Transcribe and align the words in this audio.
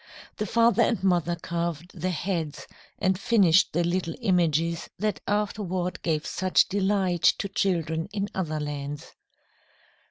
The 0.37 0.47
father 0.47 0.81
and 0.81 1.03
mother 1.03 1.35
carved 1.35 1.91
the 2.01 2.09
heads 2.09 2.65
and 2.97 3.19
finished 3.19 3.71
the 3.71 3.83
little 3.83 4.15
images 4.21 4.89
that 4.97 5.21
afterward 5.27 6.01
gave 6.01 6.25
such 6.25 6.67
delight 6.67 7.21
to 7.37 7.47
children 7.47 8.09
in 8.11 8.27
other 8.33 8.59
lands. 8.59 9.13